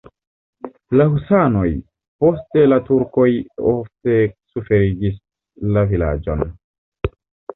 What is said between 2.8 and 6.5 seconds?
turkoj ofte suferigis la vilaĝon.